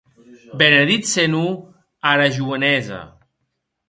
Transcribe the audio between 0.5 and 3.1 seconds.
Beneditz, Senor, ara joenesa!